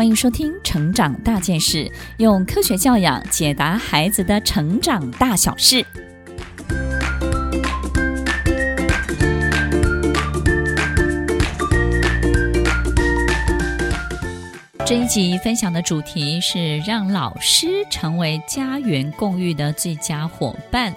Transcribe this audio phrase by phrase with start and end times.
[0.00, 1.84] 欢迎收听《成长大件事》，
[2.16, 5.84] 用科学教养解答孩子的成长大小事。
[14.86, 20.94] 这一集分享的主题是让老师成为家园共育的最佳伙伴。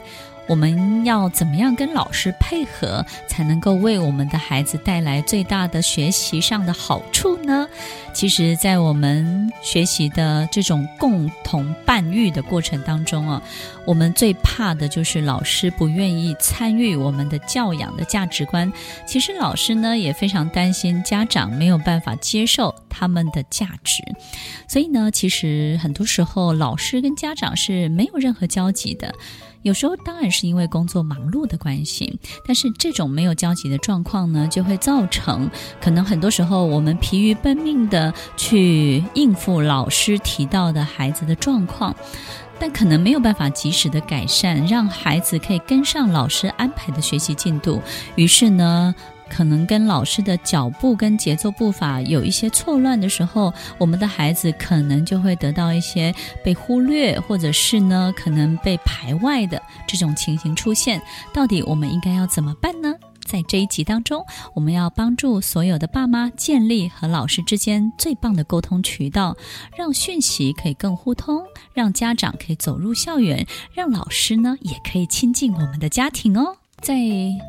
[0.48, 7.67] 我们要怎么样跟老师配合，才能够为我们的孩子带来最大的学习上的好处呢？
[8.13, 13.41] 其实，在我们学习的这种共同伴育的过程当中啊，
[13.86, 18.72] 我们最怕的就是老师不愿意参与我们的教养的价值观。
[19.08, 24.03] 其实，老师呢也非常担心家长没有办法接受他们的价值。
[24.67, 29.14] 所以呢，其实很多时候老师跟家长是没有任何交集的。
[29.63, 35.49] 有时候当然是因为工作忙碌的关系，但是这种没有交集的状况呢，就会造成
[35.81, 41.95] 可能很多时候我们疲于奔命的去应付老师提到的孩子的状况，
[42.59, 47.81] 但可能没有办法及时的改善，让孩子可以跟上老师安排的学习进度。
[48.16, 48.94] 于是呢，
[49.36, 61.02] 可能跟老师的脚步跟节奏步伐有一些错乱的时候，我们的孩子可能就会得到一些被忽略，或者是呢，可能被排外的这种情形出现。
[61.34, 62.94] 到底我们应该要怎么办呢？
[63.25, 69.36] 在这一集当中，我们要帮助所有的爸妈建立和老师之间最棒的沟通渠道，
[69.75, 71.42] 让讯息可以更互通，
[71.73, 76.58] 让家长可以走入校园，让老师呢也可以亲近我们的家庭哦。
[76.84, 76.98] 在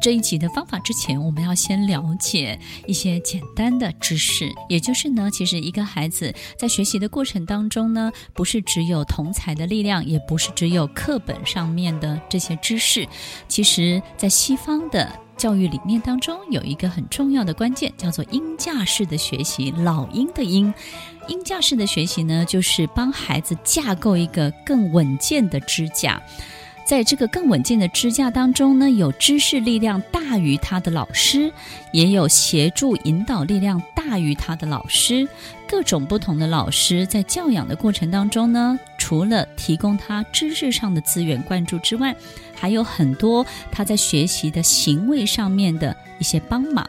[0.00, 13.08] 这一集的方法之前，我们要先了解一些简单的知识，也就是呢，其实一个孩子在学习的过程当中呢，不是只有同侪的力量，也不是只有课本上面的这些知识。
[13.48, 19.72] 其实，在西方的教育理念当中，有一个很重要的关键，叫做鹰架式的学习。
[19.72, 20.72] 老鹰的鹰，
[21.26, 26.22] 鹰架式的学习呢，就是帮孩子架构一个更稳健的支架。
[26.84, 31.50] 在这个更稳健的支架当中呢，有知识力量大于他的老师，
[31.92, 35.26] 也有协助引导力量大于他的老师。
[35.66, 42.16] 各种不同的老师在教养的过程当中呢，除了提供他知识上的资源灌注之外，
[42.54, 46.88] 还有很多他在学习的行为上面的一些帮忙，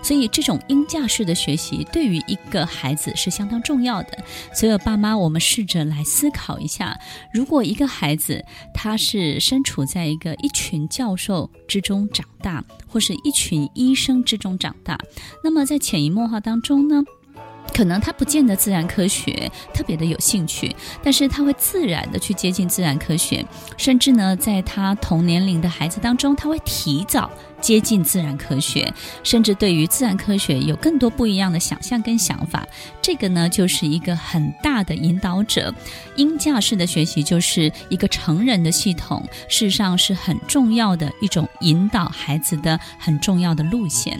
[0.00, 4.16] 所以这种鹰架式的学习对于一个孩子是相当重要的。
[4.54, 6.96] 所有爸妈，我们试着来思考一下：
[7.32, 14.96] 如果一个孩子他是身处在一个一群教授之中长大，或是一群医生之中长大，
[15.42, 17.02] 那么在潜移默化当中呢，
[17.76, 23.44] 可能他不见得自然科学特别的有兴趣，但是他会自然的去接近自然科学，
[23.76, 28.90] 甚至呢，在他同年龄的孩子当中，他会提早接近自然科学，
[29.22, 32.66] 甚至对于自然科学有更多不一样的想象跟想法。
[33.02, 35.74] 这个呢，就是一个很大的引导者。
[36.16, 44.18] 鹰架式的学习就是一个成人的系统，事实上是很重要的一种引导孩子的很重要的路线。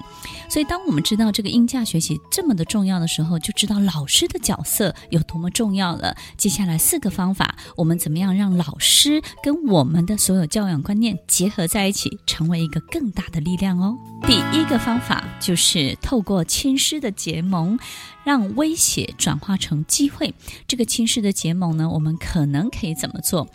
[0.48, 6.16] 所以，当我们知道这个鹰架学习这么的重要的时候，就知道老师的角色有多么重要了。
[6.36, 13.96] 接下来四个方法，我们怎么样让老师跟我们的所有教养观念结合在一起，成为一个更大的力量哦？
[14.26, 17.78] 第一个方法就是透过亲师的结盟，
[18.24, 20.34] 让威胁转化成机会。
[20.66, 23.46] 这个亲师的结盟呢，我们可能可以怎么做？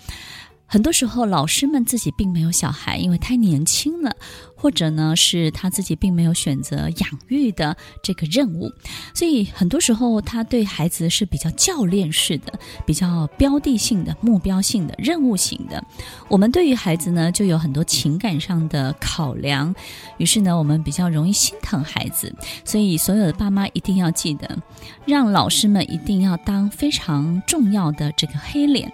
[0.71, 4.15] 很多时候，老师们自己并没有小孩，因为太年轻了，
[4.55, 8.71] 或者呢是他自己并没有选择养育的这个任务，
[9.13, 15.83] 所以很多时候他对孩子是比较教练式的，比较标的性的、目标性的、任务型的。
[16.29, 19.75] 我们对于孩子呢，就有很多情感上的考量，
[20.19, 22.33] 于是呢，我们比较容易心疼孩子。
[22.63, 24.57] 所以，所有的爸妈一定要记得，
[25.05, 28.89] 让老师们一定要当非常重要的这个黑脸。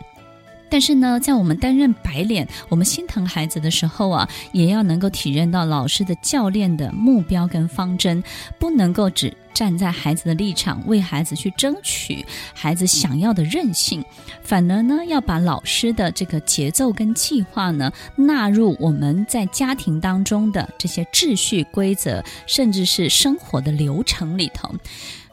[0.70, 8.24] 但是呢，在我们担任白脸，我们心疼孩子的时候啊，也要能够体认到老师的教练的目标跟方针，
[8.60, 12.24] 不能够只站在孩子的立场为孩子去争取
[12.54, 14.06] 孩子想要的任性，
[14.44, 24.72] 反而呢，要把老师的这个节奏跟计划呢纳入我们在家庭当中的这些秩序规则，甚至是生活的流程里头。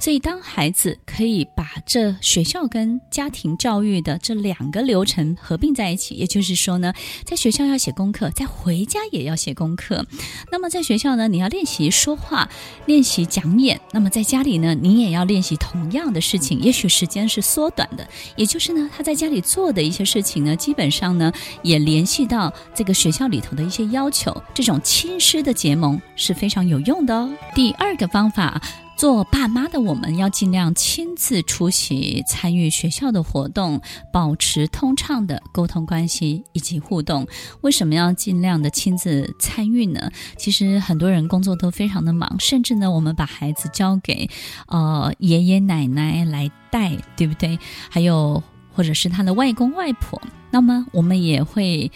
[0.00, 6.92] 所以，当孩子可以把这学校跟家庭教育的这两个流程合并在一起，也就是说呢，
[7.24, 10.04] 在学校要写功课，在回家也要写功课。
[10.52, 12.50] 那么，在学校呢，你要练习说话，
[12.84, 16.60] 练习讲演；那么在家里呢，你也要练习同样的事情。
[16.60, 21.32] 也许时间是缩短的，也就是呢，他在家里做的一些事情呢，基本上呢，
[21.62, 24.32] 也联系到这个学校里头的一些要求。
[24.54, 27.28] 这种亲师的结盟是非常有用的哦。
[27.56, 28.62] 第二个方法。
[28.96, 33.80] 做爸妈的我们要尽量亲自出席参与学校的活动，
[34.12, 37.26] 保持通畅的沟通关系以及互动。
[37.60, 40.10] 为什么要尽量的亲自参与呢？
[40.36, 44.28] 其实很多人工作都非常的忙，甚至呢，我们把孩子交给
[44.68, 47.58] 呃爷爷奶奶来带，对不对？
[47.90, 48.42] 还有
[48.72, 51.90] 或者是他的外公外婆，那么我们也会。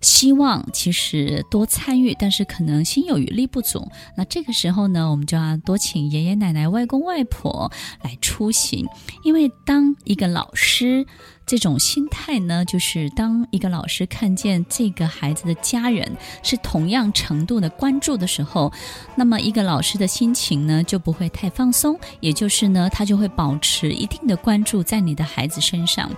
[0.00, 3.90] 希望其实多参与，但是可能心有余力不足。
[4.16, 7.70] 那这个时候呢，我们就要多请爷爷奶奶、外公外婆
[8.02, 8.86] 来出行。
[9.24, 11.06] 因为当一个老师
[11.44, 18.72] 这种心态呢，就是当一个老师看见这个孩子的家人是同样程度的关注的时候，
[19.16, 26.10] 那么一个老师的心情呢就不会太放松，也就是呢，他就会保持一定的关注在你的孩子身上。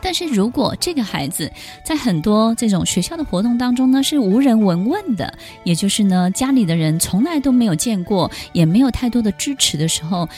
[0.00, 1.50] 但是如果这个孩子
[1.84, 5.32] 在很多这种学校的活动当中呢，是无人闻问的，
[5.64, 10.28] 也就是呢，家里的人从来都没有见过，也没有太多的支持的时候。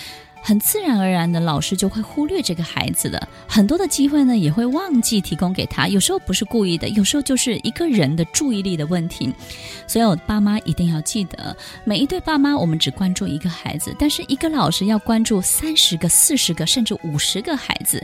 [0.48, 5.88] 很自然而然的，老师就会忽略这个孩子的很多的机会呢，也会忘记提供给他。
[5.88, 9.30] 有时候不是故意的，有时候就是一个人的注意力的问题。
[9.86, 11.54] 所以，我爸妈一定要记得，
[11.84, 18.02] 每一对爸妈，我们只关注一个孩子，但是一个老师要关注三十个、四十个，甚至五十个孩子，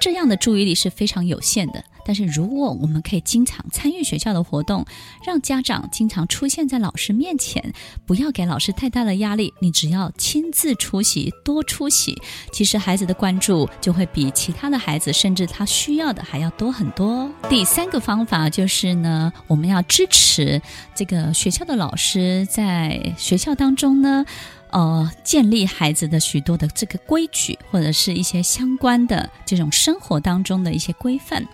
[0.00, 1.84] 这样的注意力是非常有限的。
[2.04, 4.84] 但是，如果我们可以经常参与学校的活动，
[5.26, 7.72] 让家长经常出现在老师面前，
[8.06, 12.20] 不要给老师太大的压力，你只要亲自出席，多出席，
[12.52, 17.30] 其实孩子的关注就会比其他的孩子，甚至他需要的还要多很多。
[17.48, 20.60] 第三个方法就是呢，我们要支持
[20.94, 24.24] 这个学校的老师在学校当中呢，
[24.70, 31.46] 呃，建立孩子的许多的这个规矩，或者是一些相关的这种生活当中的一些规范。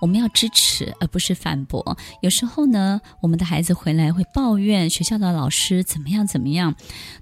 [0.00, 1.96] 我们要支持，而不是反驳。
[2.20, 6.74] 有时候呢，我们的孩子回来会抱怨学校的老师怎么样怎么样。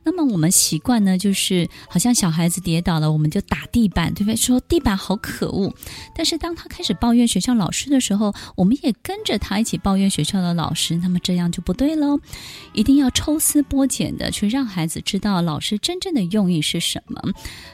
[0.02, 4.36] 那么我们习惯呢，就是好像小孩子跌倒了，我们就打地板，对不对？
[4.36, 5.72] 说地板好可恶。
[6.14, 10.96] 但是当他开始抱怨学校老师的时候，我们也跟着他一起抱怨学校的老师。
[10.96, 12.18] 那么这样就不对喽。
[12.72, 17.22] 一定要抽丝剥茧的去让孩子知道老师真正的用意是什么。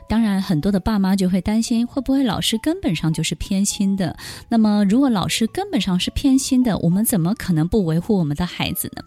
[0.08, 4.16] 当然，很多的爸妈就会担心，会不会老师根本上就是偏心的？
[4.48, 4.84] 那么。
[4.90, 9.04] 如果老师根本上是偏心的，我们怎么可能不维护我们的孩子呢？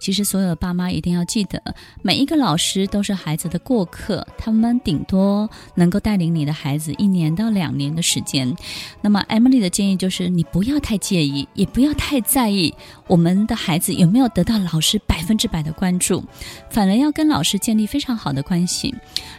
[0.00, 1.62] 其实，所有的爸妈一定要记得，
[2.02, 8.54] 每一个老师都是孩子的过客，他们顶多能够带领你的孩子一年到两年的时间。
[9.00, 12.74] 那么，Emily 的建议就是，你不要太介意，也不要太在意
[13.06, 16.24] 我们的孩子有没有得到老师百分之百的关注，
[16.70, 18.94] 反而要跟老师建立非常好的关系。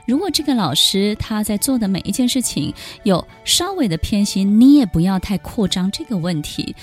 [0.06, 2.74] 如果这个老师他在做的每一件事情
[3.04, 6.76] 有稍微的偏心，你也不要太扩张这个问题。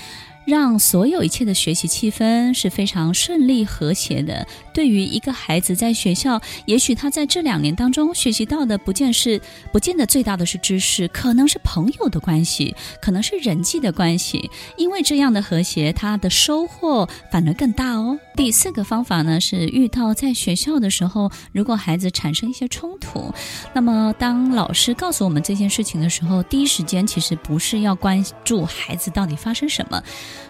[0.47, 4.47] 让所有一切的学习气氛是非常顺利和谐的。
[4.77, 9.41] 对于一个孩子在学校，也许他在这两年当中学习到的不见是
[9.71, 14.51] 不见得最大的是知识，可能是朋友的关系，可能是人际的关系。
[14.77, 18.19] 因为这样的和谐，他的收获反而更大哦。
[18.35, 23.33] 第四个方法呢，是遇到在学校的时候，如果孩子产生一些冲突，
[23.73, 29.99] 那么当老师告诉我们这件事情的时候，第一时间其实不是要关注孩子到底发生什么。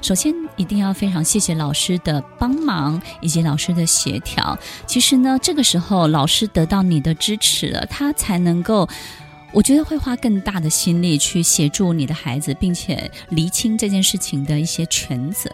[0.01, 4.57] 首先，一定要非常谢谢老师的帮忙以及老师的协调。
[4.85, 8.87] 其实呢，这个时候老师得到你的支持了，他才能够。
[9.54, 15.49] 我觉得会花更大的心力去协助你的孩子，并且厘清这件事情的一些全责。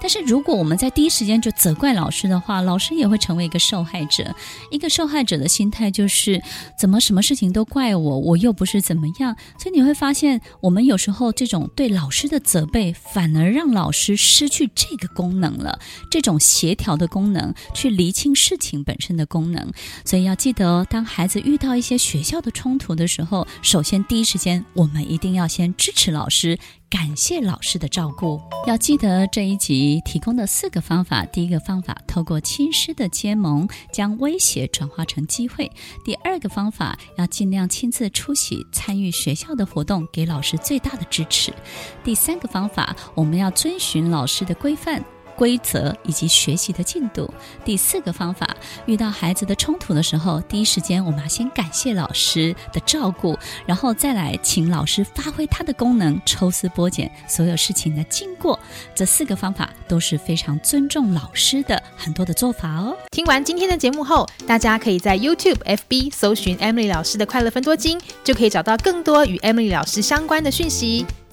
[0.00, 4.34] 但是如果我们在第一时间就责怪老师的话，老师也会成为一个受害者。
[4.70, 6.42] 一个受害者的心态就是
[6.78, 9.36] 怎么什么事情都怪我，我又不是怎么样。
[9.58, 15.78] 所以你会发现，我们有时候这种对老师的责备，反而让老师失去这个功能了，
[16.10, 19.72] 这种协调的功能，去厘清事情本身的功能。
[20.04, 28.40] 所以要记得，当孩子遇到一些学校的冲突的时候，首先，第一时间我们一定要先支持老师，感谢老师的照顾。
[28.66, 35.66] 要记得这一集提供的四个方法：第一个方法，透过亲师的结盟，将威胁转化成机会；
[36.04, 41.50] 第二个方法，要尽量亲自出席参与学校的活动，给老师最大的支持；
[42.04, 45.04] 第三个方法，我们要遵循老师的规范。
[45.36, 47.32] 规则以及学习的进度。
[47.64, 58.58] 第四个方法，遇到孩子的冲突的时候，第一时间我们要先感谢老师的照顾，然后再来请老师发挥他的功能，抽丝剥茧所有事情的经过。
[58.94, 62.96] 这四个方法都是非常尊重老师的很多的做法哦。
[63.10, 71.04] 听完今天的节目后，大家可以在 YouTube、FB 搜寻 Emily 老师的快乐分多金，就可以找到更多与 Emily 老师相关的讯息。